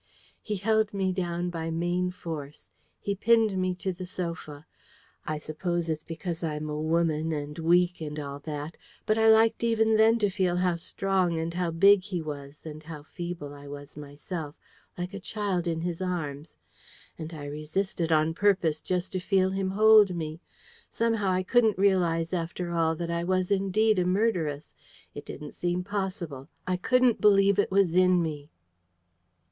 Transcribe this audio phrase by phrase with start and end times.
[0.41, 2.71] He held me down by main force.
[2.99, 4.65] He pinned me to the sofa.
[5.27, 9.63] I suppose it's because I'm a woman, and weak, and all that but I liked
[9.63, 13.67] even then to feel how strong and how big he was, and how feeble I
[13.67, 14.55] was myself,
[14.97, 16.57] like a child in his arms.
[17.19, 20.41] And I resisted on purpose, just to feel him hold me.
[20.89, 24.73] Somehow, I couldn't realize, after all, that I was indeed a murderess.
[25.13, 26.49] It didn't seem possible.
[26.65, 28.49] I couldn't believe it was in me.